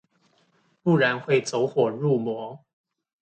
[0.81, 2.65] 不然會走火入魔